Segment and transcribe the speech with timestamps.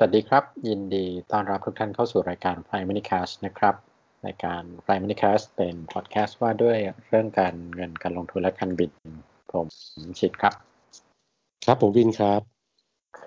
[0.00, 3.74] สวัสดีครับ ยินดีต้อนรับทุกท่านเข้าสู่รายการ Prime Money Cast นะครับ
[4.26, 6.78] รายการ Prime Money Cast เป็นพอดแคสต์ว่าด้วย
[7.08, 8.90] เรื่องการเงินการลงทุนและการบิน
[9.52, 9.66] ผม
[10.20, 10.54] ชิดครับ
[11.66, 12.42] ครับผมวินครับ
[13.22, 13.24] ค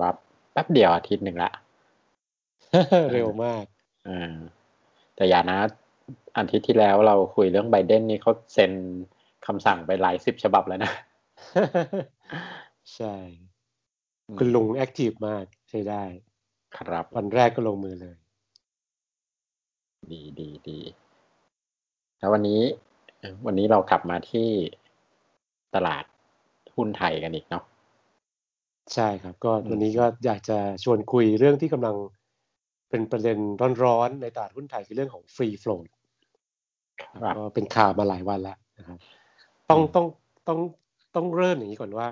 [0.00, 0.14] รับ
[0.52, 1.50] แป๊บเดียวอาทิตย์หนึ่งละ
[3.12, 3.64] เร็วมาก
[4.08, 4.36] อ่า
[5.16, 5.58] แต่อย่านะ
[6.36, 8.72] อาทิตย์ที่แล้วเราคุยเรื่องไบเดนนี่เขาเซ็น
[9.46, 10.92] คำสั่งไปหลายสิบฉบับแล้วนะ
[12.96, 13.14] ใช่
[14.38, 16.02] คุณลุงแอคทีฟมากใช้ได้
[16.76, 18.16] ครับ วันแรกก็ลงมือเลย
[20.12, 20.78] ดีดีดี
[22.18, 22.62] แล้ววันนี้
[23.46, 24.48] วันนี้เรากลับมาที่
[25.74, 26.04] ตลาด
[26.74, 27.64] หุ้นไทยกันอีกเนาะ
[28.94, 31.96] ใช่ครับ ก็วันนี้ก็อยากจะชวนคุยเรื่องที่กำลัง
[32.90, 33.38] เป็นประเด็น
[33.84, 35.88] ร้อนๆในตลาดหุ้นไทยคือเรื่องของฟรีโฟลด
[37.36, 38.98] ก็เป็นข่าวมาหลายวันแล้วนะครับ
[39.70, 40.06] ต้องต้อง
[40.48, 40.58] ต้อง
[41.16, 42.06] ต้องเริ่มอย่างนี้ก่อนว่า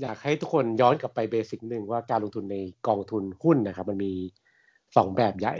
[0.00, 2.56] อยากให้ทุกคนย้อนกลับไปเบสิกหนึ่งว่าการลงทุนใน
[2.88, 4.12] กองทุนหุ้นนะครับ มันมี
[4.96, 5.56] สองแบบใหญ่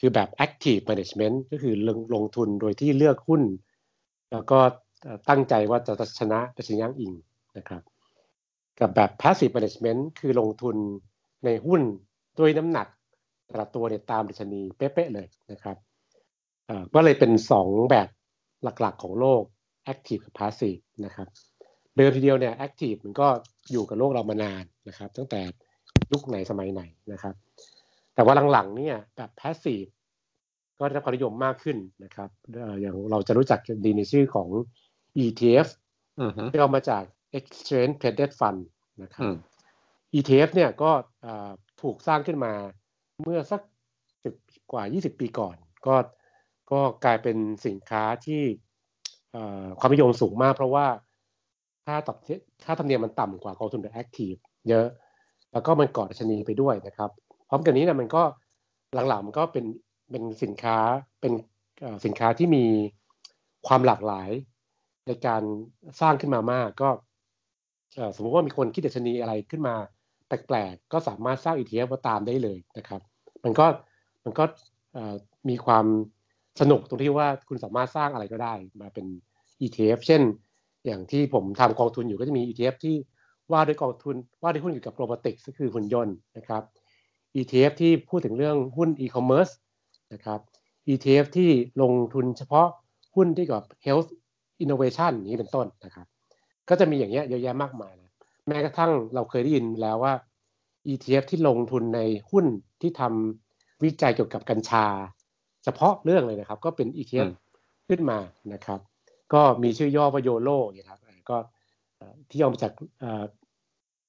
[0.00, 3.42] คือแบบ active management ก็คือลงลงทุนโดยที่เลือกหุ้น
[4.32, 4.58] แล้วก็
[5.28, 7.12] ตั้งใจว่าจะชนะจะชนะอิง
[7.58, 7.82] นะครับ
[8.80, 10.76] กับแบบ passive management คือลงทุน
[11.44, 11.80] ในหุ้น
[12.38, 12.88] ด้วยน้ำหนัก
[13.46, 15.76] แต่ละตัวเนี่ยตามดัชนีเป๊ะๆเลยนะครับ
[16.94, 18.08] ก็เลยเป็นสองแบบ
[18.62, 19.42] หลักๆของโลก
[19.92, 21.28] active กับ passive นะครับ
[21.96, 23.28] เดิมทีเดียวเนี่ย active มันก็
[23.72, 25.40] อยู่กับโลกเรามานานนะครับ ตั้งแต่
[26.12, 27.34] ยุคไหนสมัยไหนนะครับ
[28.14, 29.88] แต่ว่าหลังๆเนี่ยแบบ passive
[30.78, 32.28] ก็ได้รับความนิยมมากขึ้นนะครับ
[32.80, 34.48] อย่างเราจะรู้จักดีในชื่อของ
[35.24, 35.66] ETF
[36.50, 37.02] ที่เอามาจาก
[37.38, 38.60] Exchange Traded Fund
[39.02, 39.24] นะครับ
[40.14, 40.90] ETF เนี่ยก็
[41.82, 42.52] ถูกสร้างขึ้นมา
[43.22, 43.60] เมื่อสัก
[44.24, 44.34] สิบ
[44.72, 45.96] กว่า 20 ปีก่อน ก็
[46.72, 47.36] ก็กลายเป็น
[47.66, 48.42] สินค้าที่
[49.78, 50.86] ความนิยมสูงมากเพราะว่า
[51.86, 52.16] ค่าตอบ
[52.64, 54.34] ค่าธรรมเนียมมันต่ำกว่ากองทุนแบบ active
[54.68, 54.86] เยอะ
[55.52, 57.10] แล้วก็มันกอดดัชนีไปด้วยนะครับ
[57.48, 58.22] พร้อมกันนี้นะมันก็
[59.08, 59.64] หลังๆมันก็เป็น
[60.10, 60.78] เป็นสินค้า
[61.20, 61.32] เป็น
[62.04, 62.64] สินค้าที่มี
[63.66, 64.30] ความหลากหลาย
[65.06, 65.42] ในการ
[66.00, 66.90] สร้างขึ้นมามากก็
[68.16, 69.74] สมมติว่ามีคนคิดดัชนีอะไรขึ้นมา
[70.26, 73.00] แปลกๆ ก็สามารถสร้าง ETF มาตามได้เลยนะครับ
[73.44, 73.66] มันก็
[74.24, 74.44] มันก็
[75.48, 75.86] มีความ
[76.60, 79.06] สนุกตรงที่ว่าคุณสามารถสร้างอะไรก็ได้มาเป็น
[79.60, 80.22] ETF เช่น
[80.86, 82.96] อย่างที่ผมทำกองทุนอยู่ก็จะมี ETF ที่
[83.52, 86.62] ว่าด้วยกองทุนว่าด้วยหุ้นเกี่ยวกับโรบอติกส์ก็คือหุ่นยนต์นะครับ
[87.36, 89.48] ETF ที่พูดถึงเรื่องหุ้นอีคอมเมิร์ซ
[90.12, 90.40] นะครับ
[90.88, 91.50] ETF ที่
[91.82, 92.66] ลงทุนเฉพาะ
[93.16, 94.08] หุ้นที่กับ health
[94.62, 96.06] innovation นี้เป็นต้นนะครับ
[96.68, 98.10] ก็จะมีอย่างเงี้ยเยอะแยะมากมายนะ
[98.48, 100.14] แม้กระทั่งเราเคยได้ยินแล้วว่า
[100.92, 102.46] ETF ที่ลงทุนในหุ้น
[102.80, 104.86] ที่ทำวิจัยเกี่ยวกับกัญชา
[105.64, 107.28] เฉพาะเรื่องเลยนะครับ ก็เป็น ETF
[107.88, 108.18] ขึ้นมา
[108.52, 108.80] นะครับ
[109.34, 110.98] ก็มีชื่อย่อว่าโยโล่นะครับ
[111.30, 111.36] ก็
[112.28, 112.72] ที่ย่อมาจาก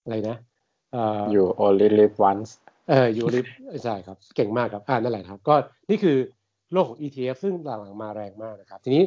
[0.03, 0.37] อะไรนะ
[1.33, 2.49] you only live once
[2.89, 3.49] เออ you live
[3.83, 5.55] ใช่ครับ เก่งมากครับอ่านั่นแหละครับ ก็
[5.89, 6.17] นี่คือ
[6.71, 9.03] โลกของ ETF ซึ่งหลังๆมาแรงมากนะครับ ทีนี้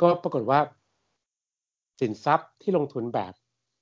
[0.00, 0.60] ก็ปรากฏว่า
[2.00, 3.32] สินทรัพย์ที่ลงทุนแบบ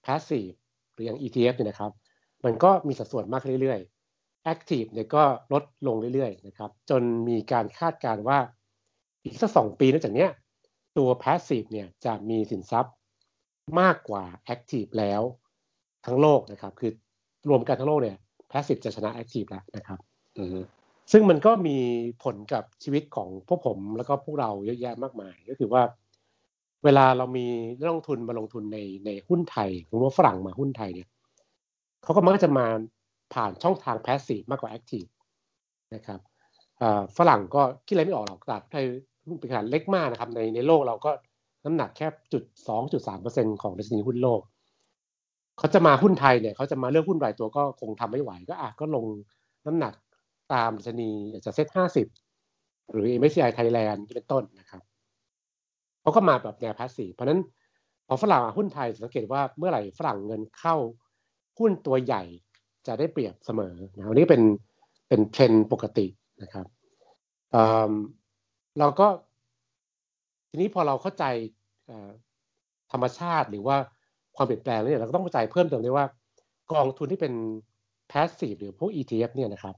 [0.05, 0.55] passive
[0.93, 1.91] หรืออย่าง ETF เนี่ยนะครับ
[2.45, 8.39] มันก็มีสัดส่วนมากเรื่อยๆ active เนี่ยก็ลดลงเรื่อยๆนะครับ จนมีการคาดการณ์ว่า
[9.25, 10.31] อีกสักสองปีนอกจากเนี้ย
[10.99, 12.95] ตัว passive เนี่ยจะมีสินทรัพย์
[13.81, 15.23] มากกว่า active แล้ว
[16.07, 16.93] ทั้งโลกนะครับ คือ
[17.49, 18.17] รวมกันทั้งโลกเนี่ย
[18.51, 19.99] passive จะชนะ active แล้วนะครับ
[21.13, 21.77] ซึ่งมันก็มี
[22.25, 25.83] ผลกับชีวิตของพวกผมแล้วก็พวกเราเยอะแยะมากมาย ก็คือว่า
[26.85, 27.47] เวลาเรามี
[27.79, 31.09] นักลงทุนมาลงทุนในในหุ้นไทยหรือว่าฝรั่งมาหุ้นไทยเนี่ย
[32.03, 32.67] เขาก็มักจะมา
[33.35, 35.09] ผ่านช่องทาง passive มากกว่า active
[35.95, 36.21] นะครับ
[37.17, 38.85] ฝรั่งก็คิดอะไรไม่ออกหรอกตลาดไทย
[39.27, 41.11] หุ้นเป็นขนาดเล็กมากนะครับ ในในโลกเราก็
[41.65, 44.41] น้ำหนักแค่จุดสองจุดสามเปอร์เซ็นของดัชนีหุ้นโลก
[45.59, 49.07] เขาจะมาหุ้นไทยเนี่ยเขาจะมาเลือกหุ้นรายตัวก็คงทำไม่ไหว ก็อะก็ลง
[49.67, 49.95] น้ำหนัก
[50.53, 52.07] ตามดัชนีอาจจะเซ็ตห้าสิบ
[52.93, 54.83] หรือ MSCI Thailand เป็นต้นนะครับ
[56.01, 57.41] เขาก็มาแบบแนวพาสซีเพราะนั้น
[58.07, 60.77] พอฝรั่งหุ้นไทยสังเกตว่าเมื่อไหร่ฝรั่งเงินเข้า
[61.59, 62.23] หุ้นตัวใหญ่
[62.87, 64.43] จะได้เปรียบเสมอนะวันนี้เป็น
[65.09, 66.07] เป็นเทรนปกติ
[66.43, 66.67] นะครับ
[68.79, 69.07] เราก็
[70.51, 71.25] ทีนี้พอเราเข้าใจ
[72.93, 73.77] ธรรมชาติหรือว่า
[74.37, 76.07] ความเปลี่ยนแปลงเนี่ยเราก็ต้องเข้าใจเพิ่มเติมด้วยว่า
[76.73, 77.33] กองทุนที่เป็น
[78.11, 79.75] passive หรือพวก ETF เนี่ยนะครับ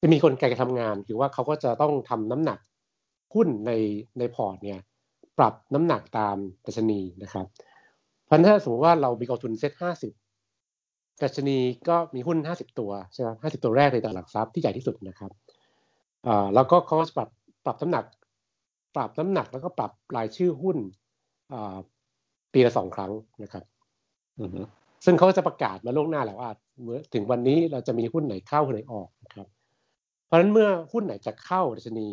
[0.00, 2.58] จะมีคนไกการทำงานคือว่าเขาก็จะต้องทำน้ำหนัก
[3.34, 3.72] หุ้นใน
[4.18, 4.78] ในพอร์ตเนี่ย
[5.38, 6.36] ปรับน้ำหนักตาม
[6.66, 7.46] ดัชนีนะครับ
[8.28, 10.12] พันถ้าสมมติว่าเรามีกองทุนเซ็ตห้าสิบ
[11.22, 15.30] ดัชนีก็มีหุ้นห้าสิบตัวใช่ไหมห้าสิบตัวแรกในตลาดหลักทรัพย์ที่ใหญ่ที่สุดนะครับ
[16.26, 17.28] อ่าแล้วก็เขาจะปรับ
[17.68, 18.04] ปรับน้ำหนัก
[18.96, 20.76] ปรับน้ำหนักแล้วก็ปรับรายชื่อหุ้น
[22.52, 23.12] ปีละสองครั้ง
[23.42, 23.64] นะครับ
[25.04, 26.50] ซึ่งเขาจะประกาศมาล่วงหน้าแล้วว่า
[26.82, 29.46] เมื่อถึงวันนี้เราจะมีหุ้นไหนเข้าหุ้นไหนออกนะครับ
[30.26, 32.08] เพราะฉะนั้นเมื่อหุ้นไหนจะเข้าดัชนี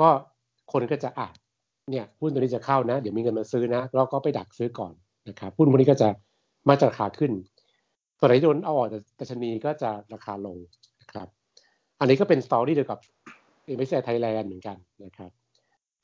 [0.00, 0.08] ก็
[0.72, 1.36] คนก็จะอ่าน
[1.90, 4.92] เนี่ยหุ้นตัวนี้จะเข้านะ เดี๋ยวมีเงินมาซื้อนะเราก็ไปดักซื้อก่อน
[5.28, 6.08] นะครับหุ้นพวกนี้ก็จะ
[6.68, 7.32] มาจะราคาขึ้น
[8.18, 8.88] ส่วนไหนโดนเอาออก
[9.20, 10.56] ดัชนีก็จะราคาลง
[11.00, 11.28] นะครับ
[12.00, 12.98] อันนี้ก็เป็น story เดียวกับ
[13.68, 15.30] เอเมไทยแลนด์เหมือนกันนะครับ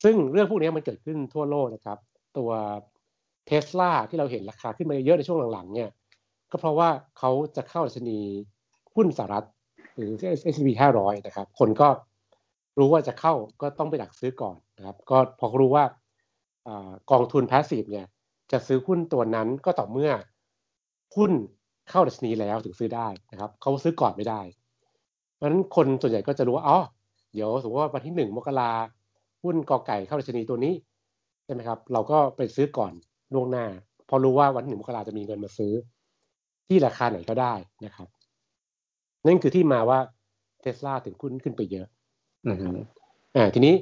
[0.04, 1.98] ซึ่งเรื่องพวกนี้มันเกิดขึ้นทั่วโลกนะครับ
[2.38, 2.50] ตัว
[3.46, 5.90] เทสลาที่เราเห็นราคาขึ้นมาเยอะในช่วงหลังๆ เนี่ย
[6.50, 6.88] ก็เพราะว่า
[7.18, 8.18] เขาจะเข้าดัชนี
[8.94, 9.46] หุ้นสหรัฐ
[9.96, 10.68] หรือ S&P
[10.98, 11.88] 500 นะครับ คนก็
[12.78, 15.84] รู้ว่าจะเข้าก็ต้องไปดักซื้อก่อนนะครับ ก็พอรู้ว่า
[17.10, 18.06] กองทุน passive เนี่ย
[18.52, 20.12] จะซื้อหุ้นตัวนั้นก็ต่อเมื่อ
[21.16, 21.32] หุ้น
[21.90, 24.40] เข้าดัชนีแล้วถึงซื้อได้นะครับเขาซื้อก่อนไม่ได้
[25.34, 26.78] เพราะฉะนั้นคนส่วนใหญ่ก็จะรู้ว่าอ๋อ
[27.34, 28.70] เดี๋ยวสมมติว่าวันที่หนึ่งมกรา
[29.42, 30.74] หุ้นกอไก่เข้าดัชนีตัวนี้
[31.44, 32.92] ใช่ไหมครับ เราก็ไปซื้อก่อน
[33.34, 33.66] ล่วงหน้า
[34.08, 35.72] พอรู้ว่าวันที่หนึ่งมกราจะมีเงินมาซื้อ
[36.68, 37.54] ที่ราคาไหนก็ได้
[37.84, 38.08] นะครับ
[39.26, 39.98] นั่นคือที่มาว่า
[40.60, 41.86] เทสลาถึงขึ้นขึ้นไปเยอะ
[43.36, 43.74] อ่าทีนี้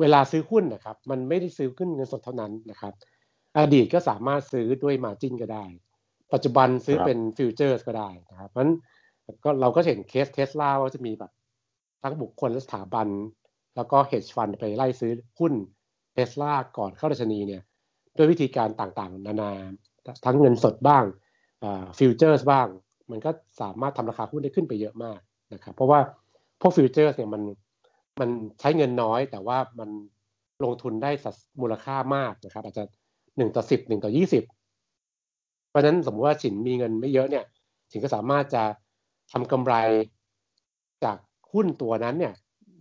[0.00, 2.92] เวลาซื้อหุ้นนะครับ มันไม่ได้ซื้อเป็นเงินสดเท่านั้นนะครับ
[3.58, 5.64] อดีตก็สามารถซื้อด้วย margin ก็ได้
[6.32, 8.74] ปัจจุบันซื้อเป็น futures ก็ได้นะครับเพราะฉะนั้น
[9.44, 11.30] ก็เราก็เห็นเคสเทสลาว่าจะมีแบบ
[12.02, 13.08] ทั้งบุคคลและสถาบัน
[13.76, 15.52] แล้วก็ hedge fund ไปไล่ซื้อหุ้น
[16.12, 17.62] เทสลาก่อนเข้าดัชนีเนี่ย
[18.16, 19.50] ด้วยวิธีการต่างๆ นานา
[20.24, 21.04] ทั้งเงินสดบ้าง
[21.98, 22.66] futures บ้าง
[23.10, 23.30] มันก็
[23.60, 25.18] สามารถทำราคาหุ้นได้ขึ้นไปเยอะมาก
[25.54, 26.00] นะครับ เพราะว่า
[26.60, 27.42] พวก futures เนี่ยมัน
[28.20, 28.28] มัน
[28.60, 29.90] ใช้เงินน้อย แต่ว่ามัน
[30.64, 32.84] ลงทุนได้สัดมูลค่ามากนะครับ อาจจะ
[33.36, 34.44] หนึ่งต่อสิบหนึ่งต่อยี่สิบ
[35.70, 37.44] เพราะฉะนั้นสมมติว่าสินมีเงินไม่เยอะเนี่ย
[37.92, 38.62] สินก็สามารถจะ
[39.32, 39.74] ทำกำไร
[41.04, 41.16] จาก
[41.52, 42.34] หุ้นตัวนั้นเนี่ย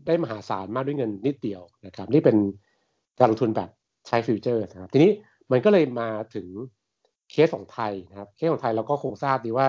[0.08, 2.38] ได้มหาศาลมากด้วยเงินนิดเดียวนะครับนี่เป็น
[3.20, 3.70] การลงทุนแบบ
[4.08, 5.12] ใช้ future นะครับทีนี้
[5.52, 6.48] มันก็เลยมาถึง
[7.32, 9.68] เคสของไทยนะครับเคสของไทยเราก็คงทราบดีว่า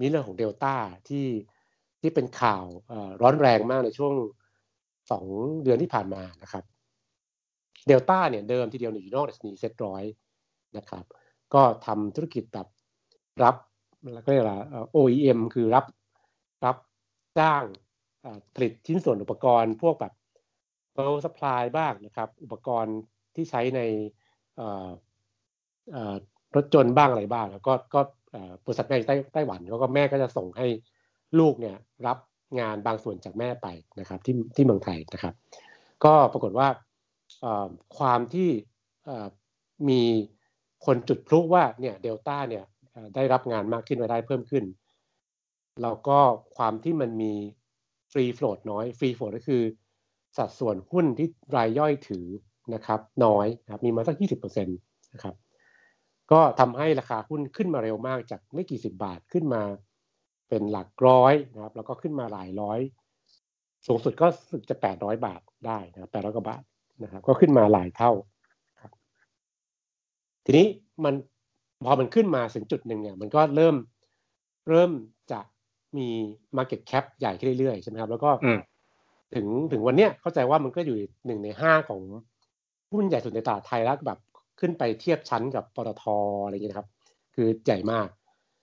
[0.00, 0.74] มีเรื่องของเดลต้า
[1.08, 1.26] ที่
[2.00, 2.64] ที่เป็นข่าว
[3.22, 4.14] ร้อนแรงมากในช่วง
[5.10, 5.24] สอง
[5.62, 6.64] เดือนที่ผ่านมานะครับ
[7.86, 10.02] เดลต้าเนี่ยเดิมทีเดียวอยู่นอกดัชนีเซ็ตร้อย
[10.76, 11.04] นะครับ
[11.54, 12.66] ก็ทำธุรกิจแบบ
[13.42, 13.56] รับ
[14.14, 14.60] แล้วก็เรียกว่า
[14.96, 15.84] OEM คือรับ
[16.64, 16.76] รับ
[17.38, 17.64] จ้าง
[18.54, 20.12] ผลิตชิ้นส่วนอุปกรณ์ พวกแบบ
[20.96, 22.96] power supply บ้างนะครับ อุปกรณ์
[23.34, 23.80] ที่ใช้ใน
[26.54, 28.00] รถยนต์บ้างอะไรบ้าง แล้วก็ก็
[28.64, 30.66] บริษัทแม่ไต้ไต้หวันเขาก็แม่ก็จะส่งให้
[31.38, 32.18] ลูกเนี่ยรับ
[32.60, 33.66] งานบางส่วนจากแม่ไป
[34.00, 35.34] นะครับที่ที่เมืองไทยนะครับ
[36.04, 36.68] ก็ปรากฏว่า
[37.98, 38.50] ความที่
[39.88, 40.02] มี
[40.86, 42.64] คนจุดพลุว่าเนี่ยเดลต้าเนี่ย
[43.14, 44.64] ได้รับงานมากขึ้นรายได้เพิ่มขึ้น
[45.82, 46.18] แล้วก็
[46.56, 47.32] ความที่มันมี
[48.12, 49.62] free float น้อย free float ก็คือ
[50.36, 52.26] สัดส่วนหุ้นที่รายย่อยถือ
[52.74, 54.72] นะครับ น้อยนะครับมีมาสักยี่สิบเปอร์เซ็นต
[55.14, 55.34] นะครับ
[56.32, 59.62] ก็ทำให้ราคาหุ้นขึ้นมาเร็วมากจากไม่กี่สิบบาทขึ้นมา
[60.48, 62.80] เป็นหลักร้อยนะครับ แล้วก็ขึ้นมาหลายร้อย
[63.86, 66.62] สูงสุดก็สึกจะแปดร้อยบาทได้นะครับแปดร้อยกว่าบาท
[67.02, 68.12] นะครับ ก็ขึ้นมาหลายเท่า
[68.80, 68.92] ครับ
[70.44, 70.66] ทีนี้
[71.04, 71.14] มัน
[71.84, 73.76] พอมันขึ้นมาถึงจุดหนึ่งเนี่ย มันก็เริ่ม
[74.68, 74.90] เริ่ม
[75.98, 76.08] มี
[76.56, 78.30] Market Cap ใหญ่ขึ้นเรื่อยๆใช่ไหมครับ แล้วก็
[79.34, 80.96] ถึงถึงวันเนี้ยเข้าใจว่ามันก็อยู่
[81.26, 82.00] หนึ่งในห้าของ
[82.92, 84.18] หุ้นใหญ่สุดในตลาดไทยแล้วแบบ
[84.60, 86.04] ขึ้นไปเทียบชั้นกับปตท
[86.44, 86.88] อะไรอย่างเงี้ยครับ
[87.34, 88.08] คือใหญ่มาก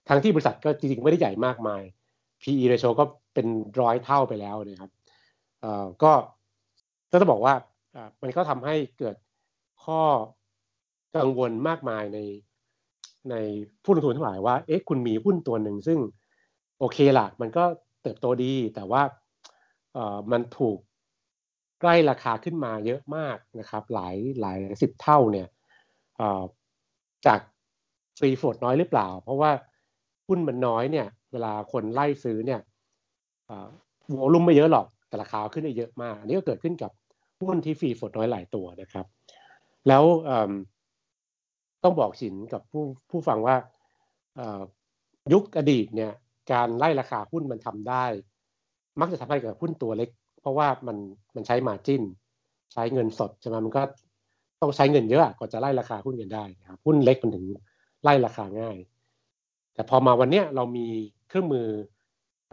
[0.09, 1.81] ทั้งที่บริษัทก็จริงๆ ไม่ได้ใหญ่มากมาย
[2.41, 3.47] PE ratio ก็เป็น
[3.81, 4.91] ร้อยเท่าไปแล้วนะครับ
[5.61, 6.11] เอ่อก็
[7.11, 7.53] ก็ต้องบอกว่า
[7.95, 9.15] อ่ามันก็ทำให้เกิด
[9.83, 10.01] ข้อ
[11.15, 12.19] กังวลมากมายใน
[13.29, 13.35] ใน
[13.83, 15.99] ผู้ลงทุนทั้งหลายว่า เอ๊ะ คุณมีหุ้นตัวหนึ่งซึ่ง
[16.81, 17.63] โอเคละมันก็
[18.01, 19.01] เติบโตดีแต่ว่า
[19.93, 20.77] เอ่อมันถูก
[21.81, 25.47] ใกล้ราคาขึ้นมาเยอะมากนะครับ หลายหลายสิบเท่าเนี่ย
[26.17, 26.43] เอ่อ
[27.25, 27.39] จาก
[28.17, 29.51] ฟรีโฟดน้อยหรือเปล่า เพราะว่า
[30.27, 32.61] หุ้นมันน้อยเนี่ย เวลาคนไล่ซื้อเนี่ย
[34.07, 36.91] โวลุ่มไม่เยอะหรอกแต่ราคาขึ้นได้เยอะมาก อันนี้ก็เกิดขึ้นกับ
[37.41, 39.05] หุ้นที่ฟรีโฟดน้อยหลายตัวนะครับ
[39.87, 40.03] แล้ว
[41.83, 43.55] ต้องบอกสินกับผู้ผู้ฟังว่า
[45.33, 46.11] ยุคอดีตเนี่ย
[46.51, 48.05] การไล่ราคาหุ้นมันทำได้
[48.99, 50.09] มักจะทำให้กับหุ้นตัวเล็ก
[50.41, 50.97] เพราะว่ามัน
[51.35, 52.03] มันใช้มาจิ้น
[52.73, 53.81] ใช้เงินสดใช่ไหมมันก็
[54.61, 57.45] ต้องใช้เงินเยอะกว่าจะไล่ราคาหุ้นกันได้ครับหุ้นเล็กมันถึง
[58.03, 58.77] ไล่ราคาง่าย
[59.73, 60.87] แต่พอมาวันเนี้ยเรามี
[61.29, 61.67] เครื่องมือ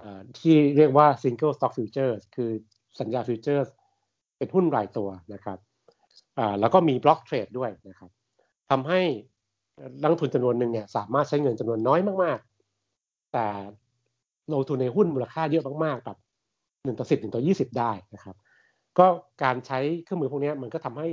[0.00, 0.02] อ
[0.38, 2.50] ที่เรียกว่า single stock futures คือ
[3.00, 3.68] สัญญา futures
[4.37, 5.59] เป็นหุ้นรายตัวนะครับ
[6.61, 8.11] แล้วก็มีบล็อกเทรดด้วยนะครับ
[8.71, 9.00] ทำให้
[10.02, 12.38] นักทุนจำนวนหนึ่งเนี่ยสามารถใช้เงินจำนวนน้อยมาก
[13.32, 13.47] แต่
[14.52, 16.18] ลงทุนในหุ้นมูลค่าเยอะมากๆแบบ
[16.85, 18.37] หนึ่งต่อสิบหนึ่งต่อยี่สิบได้นะครับ
[18.99, 19.06] ก็
[19.42, 21.08] การใช้เครื่องมือพวกนี้มันก็ทำให้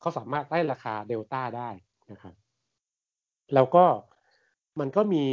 [0.00, 1.68] เขาสามารถไล่ราคาเดลต้าได้
[2.12, 2.34] นะครับ
[3.54, 3.84] แล้วก็
[4.80, 5.24] มันก็มี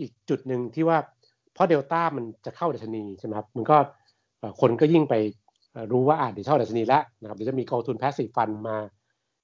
[0.00, 0.98] อีกจุดหนึ่งที่ว่า
[1.52, 3.76] เพราะเดลต้ามันจะเข้าดัชนีใช่ไหมครับมันก็
[4.60, 5.14] คนก็ยิ่งไป
[5.92, 8.76] รู้ว่าอาจจะเข้าดัชนีแล้วนะครับเดี๋ยวจะมีกองทุนแพสซีฟฟันมา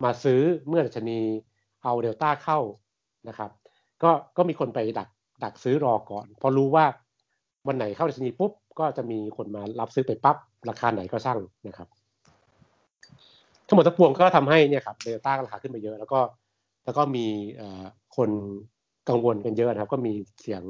[0.05, 1.21] มาซื้อเมื่อดัชนี
[1.83, 2.59] เอาเดลต้าเข้า
[3.29, 3.51] นะครับ
[4.03, 5.09] ก็ก็มีคนไปดัก
[5.43, 6.85] ดักซื้อรอก่อน พอรู้ว่า
[7.69, 10.37] วันไหนเข้าดัชนีปุ๊บ ก็จะมีคนมารับซื้อไปปั๊บ
[10.69, 11.39] ราคาไหนก็ช่าง
[11.69, 11.89] นะครับ
[13.67, 16.21] ทั้งหมดทั้งปวงก็ทำให้เนี่ยครับเดลต้าราคาขึ้นไปเยอะ แล้วก็
[16.85, 17.27] แล้วก็มี
[18.17, 18.31] คน
[19.09, 20.13] กังวลกันเยอะนะครับ ก็มี
[20.43, 20.63] เสียง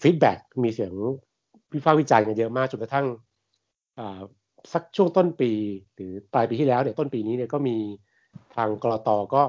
[0.00, 0.92] ฟีดแบ็กมีเสียง
[1.74, 3.06] วิพากษ์วิจารณ์กันเยอะมากจนกระทั่ง
[4.72, 5.50] สักช่วงต้นปี
[5.94, 7.76] หรือปลายปีที่แล้วเนี่ยต้นปีนี้เนี่ยก็มี
[8.56, 9.42] ทางกรตก็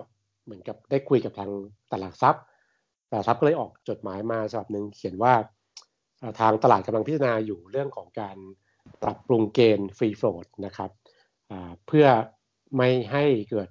[0.45, 1.51] เหมือนกับได้คุยกับทาง
[1.91, 2.43] ตลาดทรัพย์
[3.13, 5.33] ตลาดทรัพย์ก็เลยออกจดหมายมาฉบับหนึ่งเขียนว่า
[6.39, 8.37] ทางตลาดกำลังพิจารณาอยู่เรื่องของการ
[9.03, 10.91] ปรับปรุงเกณฑ์ฟรีโฟลดนะครับ
[11.87, 12.07] เพื่อ
[12.77, 13.69] ไม่ให้เกิด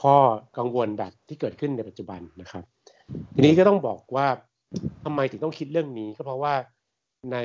[0.00, 0.16] ข้อ
[0.58, 2.64] กังวลแบบที่เกิดขึ้นในปัจจุบันนะครับ
[3.34, 4.26] ทีนี้ก็ต้องบอกว่า
[5.04, 6.54] ทำไมถึงต้องคิดเรื่องนี้ก็เพราะว่า
[7.32, 7.36] ใน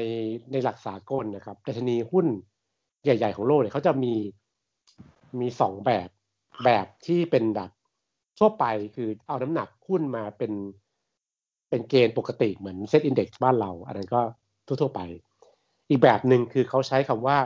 [0.52, 2.28] ในหลักสากลนะครับดัชนีหุ้น
[3.04, 4.14] ใหญ่ ๆ ของโลกเนี่ยเขาจะมี
[5.40, 6.10] มีสองแบบ
[6.66, 7.72] แบบที่เป็นแบบ
[8.42, 10.52] ทั่วไปคือเอาน้ำหนักหุ้นมาเป็น
[11.70, 14.22] เป็นเกณฑ์ปกติเหมือนเซตอินดี x บ้านเรา อันนั้นก็
[14.68, 15.02] ทั่วๆไป
[15.90, 17.38] อีกแบบหนึ่งคือเขาใช้คำว่า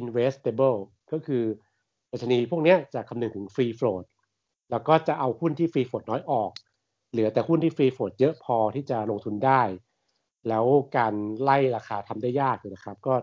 [0.00, 0.78] investable
[1.12, 1.42] ก็คือ
[2.10, 4.04] ดัชนีพวกนี้จะคำนึงถึง free float
[4.70, 6.50] แล้วก็จะเอาหุ้นที่ free float น้อยออก
[7.10, 9.62] เหลือแต่หุ้นที่ free float เยอะพอที่จะลงทุนได้
[10.48, 10.64] แล้ว
[10.96, 13.14] การไล่ราคาทำได้ยากนะครับ ก็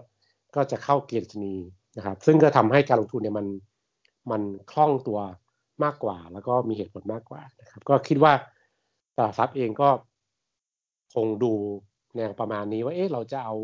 [0.55, 1.55] ก็จะเข้าเกณฑ์ดัชนี
[1.97, 3.47] นะครับ ซึ่งก็ทำให้การลงทุนเนี่ยมัน
[4.31, 5.19] มันคล่องตัว
[5.83, 8.33] มากกว่า แล้วก็มีเหตุผลมากกว่านะครับ ก็คิดว่า
[9.17, 9.89] ตลาดทรัพย์เองก็
[11.15, 11.53] คงดู
[12.15, 13.55] แนวประมาณนี้ว่าเอ๊ะเราจะเอา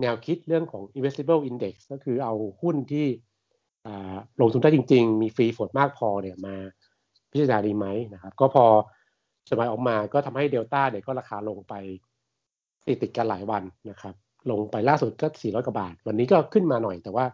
[0.00, 3.06] แนวคิดเรื่องของ investable index ก็คือเอาหุ้นที่
[4.40, 6.56] ลงทุนได้จริง ๆ มีฟรีโฟดมากพอเนี่ยมา
[7.30, 8.64] พิจารณาดีไหมนะครับ ก็พอ
[9.50, 11.74] สมัยออกมาก็ทำให้เดลต้าเนี่ยก็ราคาลงไป
[12.86, 14.14] ติดติดกันหลายวันนะครับ
[14.50, 17.26] ลงไปล่าสุดก็ 400 กว่าบาท วันนี้ก็ขึ้นมาหน่อยแต่ว่า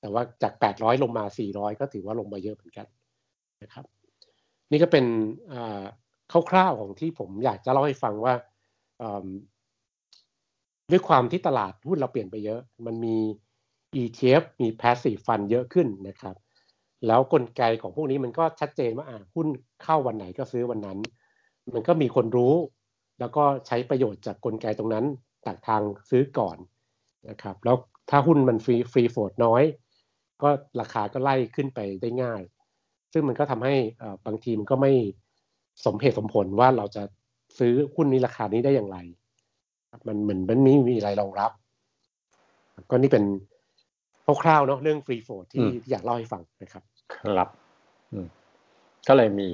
[0.00, 2.86] แต่ว่าจาก 800 ลงมา 400 ก็ถือว่าลงมาเยอะเหมือนกัน
[3.62, 3.84] นะครับ
[4.70, 5.06] นี่ก็เป็น
[6.50, 8.34] คร่าวๆของที่ผมอยากจะเล่าให้ฟังว่า
[10.90, 13.16] ด้วยความที่ตลาดหุ้นเราเปลี่ยนไปเยอะ มันมี
[14.02, 16.36] ETF มี passive fund เยอะขึ้นนะครับ
[17.06, 19.46] แล้วกลไกของพวกนี้มันก็ชัดเจนว่าอ่าหุ้น
[19.82, 20.98] เข้าวันไหนก็ซื้อวันนั้น
[21.74, 22.54] มันก็มีคนรู้
[23.20, 25.04] แล้วก็ใช้ประโยชน์จากกลไกตรงนั้น
[25.46, 26.56] ตักทางซื้อก่อน
[27.28, 27.76] นะครับ แล้ว
[28.10, 29.62] ถ้าหุ้นมันฟรีฟรีโฟดน้อย
[30.42, 32.42] ก็ราคาก็ไล่ขึ้นไปได้ง่าย
[33.14, 33.74] ซึ่งมันก็ทำให้
[34.26, 34.92] บางทีมันก็ไม่
[35.86, 37.02] สมเหตุสมผลว่าเราจะ
[37.58, 38.98] ซื้อหุ้นนี้ราคานี้ได้อย่างไร
[40.06, 41.50] มันเหมือนมันไม่มีอะไรรองรับ
[42.90, 43.24] ก็นี่เป็น
[44.42, 46.82] คร่าวๆเนาะเรื่องฟรีโฟดที่อยากเล่าให้ฟังนะครับ
[47.14, 47.48] ครับ
[49.08, 49.50] ก็เลยมี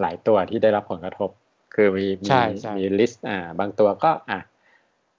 [0.00, 1.30] หลายตัวที่ได้รับผลกระทบ
[1.74, 2.30] คือมีมี
[2.78, 4.40] มีลิสต์อ่า บางตัวก็อะ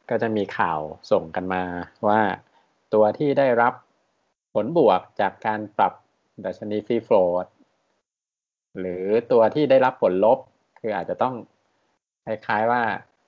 [0.10, 0.80] ก็จะมีข่าว
[1.12, 1.64] ส่งกันมา
[2.08, 2.22] ว่า
[2.94, 3.74] ตัวที่ได้รับ
[4.54, 5.94] ผลบวกจากการปรับ
[6.46, 7.46] ดัชนี free float
[8.80, 10.40] หรือตัวที่ได้รับผลลบ
[10.80, 11.36] คืออาจจะต้อง
[12.26, 12.82] คล้ายๆว่า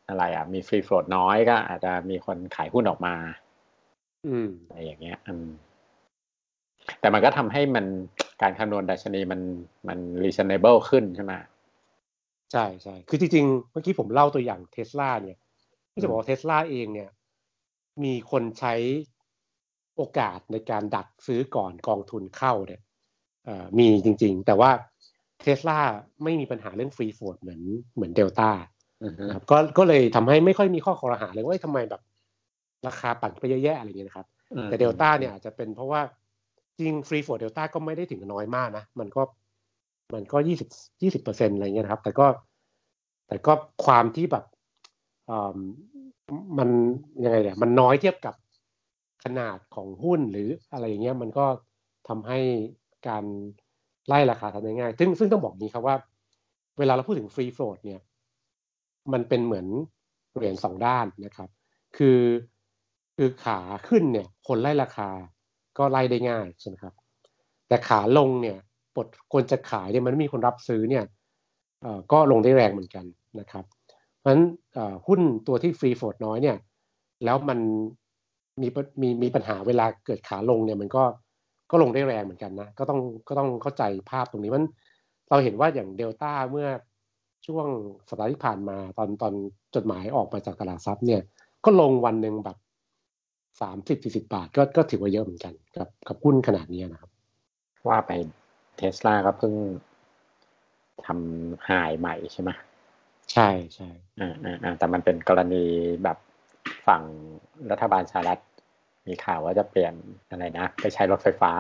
[0.08, 3.16] อะไรอะ มี free float น้อยก็อาจจะมีคนขายหุ้นออกมา
[4.28, 5.48] อืมอะไรอย่างเงี้ย อืม
[7.00, 7.86] แต่มันก็ทำให้มัน
[8.42, 9.42] การคำนวณดัชนีมัน
[9.88, 11.34] มัน reasonable ขึ้นใช่ไหม
[12.52, 15.38] ใช่ใช่คือจริงๆ เมื่อกี้ผมเล่าตัวอย่างเทสลาเนี่ย
[15.92, 17.10] ที่จะบอกว่าเทสลาเองเนี่ย
[18.04, 18.76] มีคนใช้
[19.96, 22.82] โอกาสในการดักซื้อก่อนกองทุนเข้าเนี่ย
[23.78, 24.72] มีจริง ๆ แต่ว่า
[25.42, 25.80] เทสลา
[26.24, 27.62] ไม่มีปัญหาเรื่องฟรีโฟดเหมือน
[27.96, 28.50] เหมือนเดลต้า
[29.34, 32.02] ครับก็ก็เลยทำให้ไม่ค่อยมีข้อคอรหาเลยว่าทำไมแบบ
[32.88, 34.28] ราคาปั่นไปเยอะแยะอะไรเงี้ยนะครับ
[34.66, 36.02] แต่เดลต้าเนี่ยอาจจะเป็นเพราะว่า
[36.80, 39.22] จริงฟรีโฟดเดลต้าก็ไม่ได้ถึงน้อยมากนะ มันก็
[40.14, 40.70] มันก็ยี่สิบ
[41.02, 42.28] ยี่สิบเปอร์เซ็นอะไรเงี้ยครับ แต่ก็
[43.28, 43.54] แต่ก็
[43.86, 44.46] ความที่แบบ
[46.58, 46.70] มัน
[47.24, 48.36] ยังไงเนี่ยมันน้อยเทียบกับ
[49.24, 51.46] ขนาดของหุ้นหรืออะไรอย่างเงี้ยมันก็
[52.08, 52.40] ทำให้
[53.08, 53.24] การ
[54.08, 55.96] ไล่ราคาทำได้ง่าย ซึ่งซึ่งต้องบอกนี้ครับว่า
[56.80, 58.02] เวลาเราพูดถึงฟรีโฟลดเนี่ย
[59.14, 59.68] มันเป็นเหมือน
[60.36, 61.50] เหรียญสองด้านนะครับ
[61.98, 62.22] คือ
[63.18, 65.10] คือขาขึ้นเนี่ย คนไล่ราคา
[65.78, 66.94] ก็ไล่ได้ง่ายใช่ไหมครับ
[67.68, 68.58] แต่ขาลงเนี่ย
[68.96, 71.06] ปดคนจะขายเนี่ยมันไม่มีคนรับซื้อเนี่ย
[72.12, 73.06] ก็ลงได้แรงเหมือนกัน
[73.40, 73.64] นะครับ
[74.20, 74.44] เพราะฉะนั้น
[75.08, 76.58] หุ้นตัวที่ฟรีโฟลดน้อยเนี่ย
[77.26, 77.60] แล้วมัน
[78.62, 78.68] มี
[79.02, 81.04] มีมีปัญหาเวลาเกิดขาลงเนี่ยมันก็
[81.74, 84.66] ก็ลงได้แรงเหมือนกันนะ ก็ต้องก็ต้องเข้าใจภาพตรงนี้มัน
[85.30, 86.68] เราเห็นว่าอย่างเดลต้าเมื่อ
[87.48, 87.68] ช่วง
[88.10, 89.34] สัปดาห์ที่ผ่านมาตอนตอน
[89.76, 91.22] จดหมายออกมาจากตลาดทรัพย์เนี่ย
[91.66, 92.58] ก็ลงวันหนึ่งแบบ
[93.62, 97.12] สามสิบสี่สิบาทก็ก็ถือว่าเยอะเหมือนกันกับกับหุ้นขนาดนี้นะครับ
[97.88, 98.12] ว่าไป
[98.78, 99.54] เทสลาก็เพิ่ง
[101.06, 102.50] ทำ high ใหม่ใช่ไหม
[103.32, 103.90] ใช่ใช่
[104.20, 105.64] อ่าอ่าแต่มันเป็นกรณี
[106.04, 106.18] แบบ
[106.88, 107.04] ฝั่ง
[107.72, 108.42] รัฐบาลสหรัฐ
[109.08, 109.94] มีข่าวว่าจะเปลี่ยน
[110.30, 111.52] อะไรนะ ไปใช้รถไฟฟ้า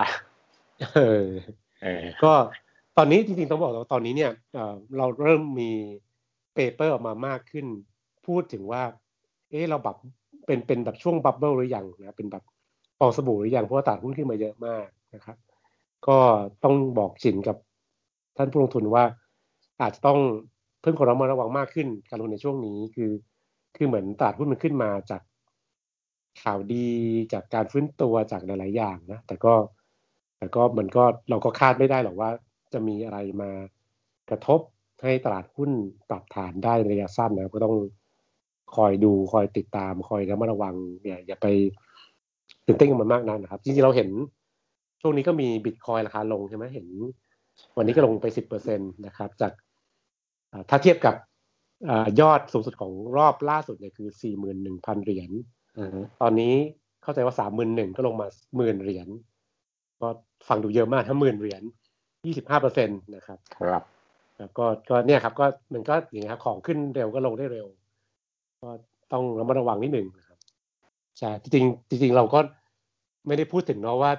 [0.93, 1.27] เออ
[1.83, 2.33] เออก็
[2.97, 4.31] ตอนนี้จริงๆต้องบอกว่าตอนนี้เนี่ย
[4.97, 5.71] เราเริ่มมี
[6.53, 7.65] paper ออกมามากขึ้น
[8.27, 8.83] พูดถึงว่า
[9.49, 9.97] เออเราแบบ
[10.45, 12.43] เป็นเป็นแบบช่วงบับเบิลหรือยังนะเป็นแบบ
[12.99, 15.37] ฟองสบู่หรือยังเพราะว่าตลาดหุ้นขึ้นมาเยอะมากนะครับ
[16.07, 16.17] ก็
[16.63, 17.57] ต้องบอกสินกับ
[18.37, 19.03] ท่านผู้ลงทุนว่า
[19.81, 20.19] อาจจะต้อง
[20.81, 23.11] เพิ่มความระมัดระวังมากขึ้นการลงในช่วงนี้คือ
[23.75, 25.21] คือเหมือนตลาดหุ้นมันขึ้นมาจาก
[26.41, 26.87] ข่าวดี
[27.33, 29.53] จากการฟื้นตัวจากหลาย ๆ อย่างนะ แต่ก็
[30.37, 32.29] แต่ก็มันก็เราก็คาดไม่ได้หรอกว่า
[32.73, 33.49] จะมีอะไรมา
[34.29, 34.59] กระทบ
[35.03, 35.71] ให้ตลาดหุ้น
[36.09, 37.75] ปรับฐานได้ระยะสั้นนะก็ต้อง
[38.75, 41.47] คอยดูคอยติดตามคอยระมัดระวังเนี่ยอย่าไป
[42.65, 44.09] ตื่นเต้นกับมันมากนักนะครับจริงๆเราเห็น
[45.01, 46.87] ช่วงนี้ก็มีบิตคอยราคาลงใช่ไหมเห็น
[47.77, 49.51] วันนี้ก็ลงไปสิบเปอร์เซ็นตนะครับ จาก
[50.69, 51.15] ถ้าเทียบกับ
[52.21, 55.31] ยอดสูงสุดของรอบล่าสุดเนี่ยคือสี่หมื่นหนึ่งพันเหรียญ
[56.21, 56.53] ตอนนี้
[57.03, 58.27] เข้าใจว่าสามหมื่นหนึ่งก็ลงมา
[58.57, 59.07] หมื่นเหรียญ
[60.01, 60.07] ก็
[60.47, 61.63] ฟังดูเยอะมากถ้าหมื่นเหรียญ
[62.25, 63.83] ยี่สิบห้าเปอร์เซ็นตนะครับ ครับ
[64.57, 67.67] ก็ก็เนี่ยครับก็มันก็อย่างนี้ครับของขึ้นเร็วก็ลงได้เร็ว
[68.61, 68.69] ก็
[69.11, 70.37] ต้องระมัดระวังนิดหนึ่งนะครับ
[71.19, 72.39] ใช่จริงจริงเราก็
[73.27, 74.11] ไม่ได้พูดถึงเนาะว่า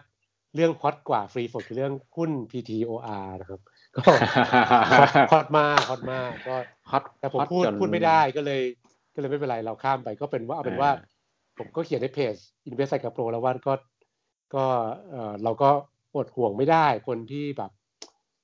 [0.55, 3.61] เรื่องฮอตกว่าฟรีโฟคือเรื่องหุ้น PTOR นะครับ
[3.97, 4.03] ก็
[5.33, 6.57] ฮอตมากฮอตมากก็
[6.91, 8.63] ฮอตแต่ผมพูดพูดไม่ได้ก็เลย
[9.15, 10.91] ก็เลยไม่เป็นไรเราข้ามไป ก็เป็นว่าเอาเป็นว่า
[11.59, 12.35] ผมก็เขียนในเพจ
[12.69, 13.75] Invest กับโปรแล้วว่าก็
[14.55, 14.65] ก็
[15.11, 15.71] เออเราก็
[16.17, 17.71] อดห่วงไม่ได้คนที่แบบ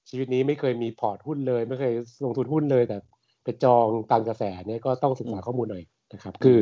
[0.09, 1.93] ชีวิตนี้ไม่เคยมีพอร์ตหุ้นเลย ไม่เคย
[2.25, 2.97] ลงทุนหุ้นเลย แต่
[3.45, 6.59] ไปจองตามกระแสเนี่ยก็ต้องศึกษาข้อมูลหน่อยนะครับ คือ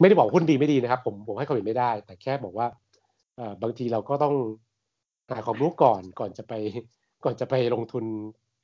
[0.00, 2.66] ไม่ได้บอกหุ้นดีไม่ดีนะครับ ผมผมให้ความเห็นไม่ได้ แต่แค่บอกว่า
[3.62, 4.34] บางทีเราก็ต้อง
[5.36, 6.52] หาความรู้ก่อนก่อนจะไป
[7.24, 8.04] ก่อนจะไปลงทุน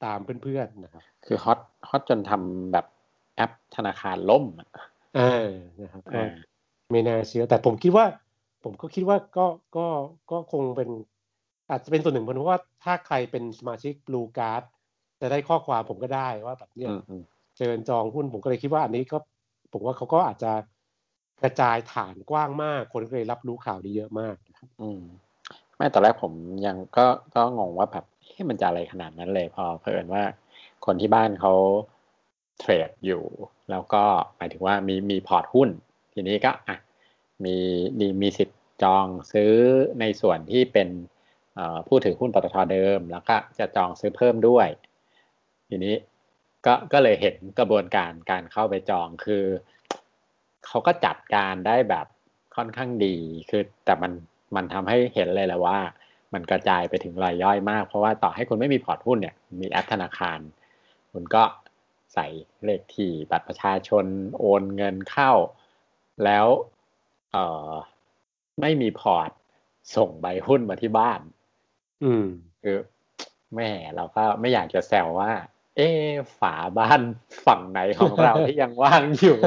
[0.05, 1.59] ตามเพื่อนๆนะครับ คือ hot
[1.89, 2.87] hot จนทำแบบ
[3.37, 4.45] แอปธนาคารล่ม
[5.17, 6.21] เออนะครับก็
[6.91, 8.07] ไม่น่าเชื่อ แต่ผมคิดว่า
[8.65, 9.47] ผมก็คิดว่าก็
[9.77, 9.87] ก็
[10.31, 10.89] ก็คงเป็น
[11.71, 14.63] อาจจะเป็นส่วนหนึ่งเพราะว่าถ้าใครเป็นสมาชิกบลูการ์ด
[15.21, 16.91] จะได้ข้อความผมก็ได้ว่าแบบเนี้ย
[17.57, 19.19] เชิญจองหุ้นผมก็เลยคิดว่าอันนี้ก็
[19.73, 20.53] ผมว่าเขาก็อาจจะ
[21.43, 24.35] กระจายฐานกว้างมาก คนก็เลยรับรู้ข่าวนี้เยอะมาก
[24.83, 25.01] อืม
[25.77, 26.33] ไม่ตอนแรกผม
[26.67, 30.25] ยังก็ก็งงว่าแบบเฮ้มันจะอะไรขนาดนั้นเลยพอเพิ่นว่า
[30.87, 31.55] คนที่บ้านเขา
[32.61, 33.23] เทรดอยู่
[33.71, 34.03] แล้วก็
[34.37, 35.69] หมายถึงว่ามีมีพอร์ตหุ้น
[36.19, 36.77] ทีนี้ก็อะ
[37.45, 37.57] มี
[37.99, 39.53] มีมีสิทธิ์จองซื้อ
[40.01, 40.89] ในส่วนที่เป็น
[41.89, 44.69] ผู้ถือหุ้นปตทเดิม แล้วก็จะจองซื้อเพิ่มด้วย
[45.69, 45.95] ทีนี้
[46.67, 49.45] ก็ก็เลยเห็นกระบวนการการเข้าไปจองคือ
[50.67, 52.07] เขาก็จัดการได้แบบ
[52.57, 53.17] ค่อนข้างดี
[53.51, 54.13] คือแต่มัน
[54.57, 55.79] มันทำให้เห็นเลยแหละว่า
[56.35, 60.39] มันกระจายไปถึงรายย่อยมาก เพราะว่าต่อให้คุณไม่มีพอร์ตหุ้นเนี่ยมีแอปธนาคาร
[61.13, 61.45] คุณก็
[62.15, 62.27] ใส่
[62.65, 64.05] เลขที่บัตรประชาชน
[64.39, 65.33] โอนเงินเข้า
[66.25, 66.47] แล้ว
[67.33, 67.37] เอ
[67.71, 67.73] อ
[68.61, 69.31] ไม่มีพอร์ต
[69.97, 71.21] ส่งใบหุ้นมาที่บ้าน
[72.05, 72.27] อืม
[72.63, 72.77] คือ
[73.57, 75.33] แม่เราก็ไม่อยากจะแซวว่า
[75.77, 75.89] เอ๊
[76.41, 77.01] ฝาบ้าน
[77.47, 79.39] ฝั่งไหนของเราที่ยังว่างอยู่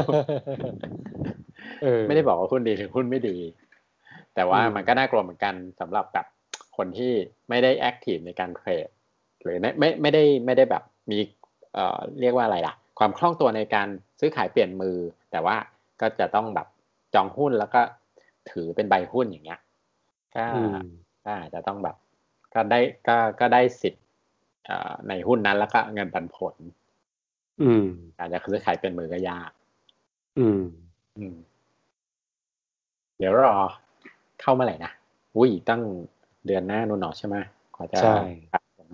[1.84, 3.38] เออไม่ได้บอกว่าหุ้นดีหรือหุ้นไม่ดี
[4.36, 6.26] แต่ว่ามันก็น่ากลัวเหมือนกันสำหรับแบบ
[6.78, 7.14] คนที่
[7.50, 8.88] ไม่ได้แอคทีฟในการเทรด
[9.42, 11.20] หรือไม่ไม่ไม่ได้ไม่ได้แบบมี
[11.74, 13.88] เอ่อเรียกว่าอะไรล่ะ ความคล่องตัวในการ
[14.20, 14.98] ซื้อขายเปลี่ยนมือ
[15.32, 15.56] แต่ว่า
[16.02, 16.68] ก็จะต้องแบบ
[17.14, 17.82] จองหุ้นแล้วก็
[18.52, 19.60] ถือเป็นใบหุ้นอย่างเงี้ย
[20.36, 20.46] ก็
[21.24, 21.96] ก็อาจจะต้องแบบ
[22.54, 24.06] ก็ได้ก็ก็ได้สิทธิ์
[25.08, 26.56] ในหุ้นนั้นแล้วก็เงินปันผล
[27.62, 27.86] อืม
[28.20, 29.52] อาจจะซื้อขายเป็นมือก็ยาก
[30.40, 30.62] อืม
[31.18, 31.36] อืม
[33.18, 33.56] เดี๋ยวรอ
[34.42, 34.92] เข้ามาไหร่นะ
[35.36, 35.82] อุ้ยตั้ง
[36.46, 37.36] เดือนหน้านู่นหนอใช่ไหม
[37.76, 38.18] กว่าจะใช่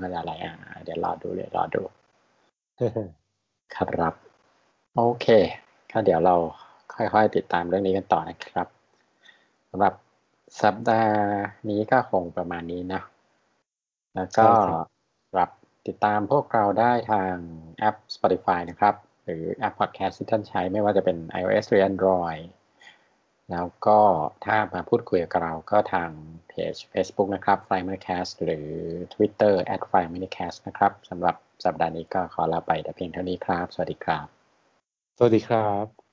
[0.01, 1.81] มาอะไรอ่าเดี๋ยวรอดูเลยรอดู
[3.75, 4.13] ครับ
[4.95, 5.27] โอเค
[5.91, 6.35] ก็เดี๋ยวเรา
[6.97, 8.67] ค่อยๆติดตามเรื่องนี้กันต่อนะครับ
[9.69, 9.93] สำหรับ
[10.61, 11.15] สัปดาห์
[11.69, 13.01] นี้ก็คงประมาณนี้นะ
[14.15, 14.49] แล้วก็
[15.37, 15.49] รับ
[15.87, 17.33] ติดตามพวกเราได้ทาง
[17.79, 22.43] แอป Spotify นะครับ หรือแอป Podcast ที่ท่านใช้ไม่ว่าจะเป็น iOS หรือ Android
[23.51, 23.99] แล้วก็
[24.45, 26.09] ถ้ามาพูดคุยกับเราก็ทาง
[26.47, 28.67] เพจ Facebook นะครับ f l y m a n c a s t หรือ
[29.13, 34.27] Twitter at f l y m a n c a s t นะครับสำหรับสัปดาห์นี้ก็ขอลาไปแต่เพียงเท่านี้ครับ สวัสดีครับ
[35.17, 36.04] สวัสดีครับ